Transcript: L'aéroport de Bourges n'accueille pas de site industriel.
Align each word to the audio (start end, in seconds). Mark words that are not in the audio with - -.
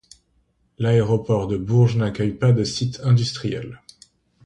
L'aéroport 0.79 1.45
de 1.45 1.57
Bourges 1.57 1.95
n'accueille 1.97 2.33
pas 2.33 2.53
de 2.53 2.63
site 2.63 3.01
industriel. 3.03 3.83